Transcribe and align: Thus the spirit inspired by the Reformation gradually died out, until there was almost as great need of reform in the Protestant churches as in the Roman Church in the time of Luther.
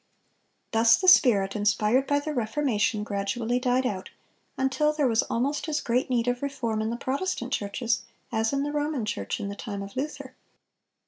Thus 0.71 0.97
the 0.97 1.07
spirit 1.07 1.55
inspired 1.55 2.07
by 2.07 2.19
the 2.19 2.33
Reformation 2.33 3.03
gradually 3.03 3.59
died 3.59 3.85
out, 3.85 4.09
until 4.57 4.93
there 4.93 5.07
was 5.07 5.21
almost 5.21 5.69
as 5.69 5.79
great 5.79 6.09
need 6.09 6.27
of 6.27 6.41
reform 6.41 6.81
in 6.81 6.89
the 6.89 6.97
Protestant 6.97 7.53
churches 7.53 8.01
as 8.31 8.51
in 8.51 8.63
the 8.63 8.71
Roman 8.71 9.05
Church 9.05 9.39
in 9.39 9.47
the 9.47 9.53
time 9.55 9.83
of 9.83 9.95
Luther. 9.95 10.33